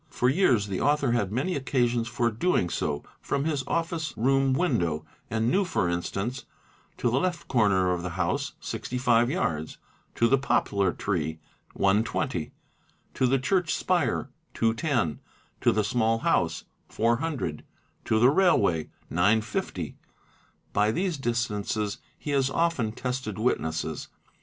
[0.09, 5.05] For years the author had many occasions for doing so from his office room window
[5.29, 6.45] and knew for instance
[6.97, 9.77] :—to the left corner of the house—65 yards;
[10.15, 12.49] to the | poplar tree—120;
[13.13, 15.19] to the church spire—210;
[15.61, 17.61] to the small house—400;
[18.03, 19.93] to the railway—950.
[20.73, 24.07] By these distances he has often tested witnesses.